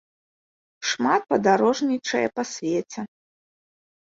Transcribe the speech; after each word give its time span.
Шмат 0.91 1.21
падарожнічае 1.33 2.23
па 2.39 2.43
свеце. 2.53 3.01